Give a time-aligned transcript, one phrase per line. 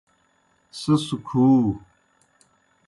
[0.79, 1.45] سیْس کُھو۔